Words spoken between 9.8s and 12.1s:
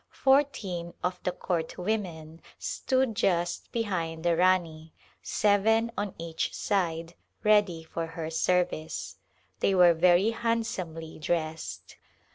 very handsomely dressed.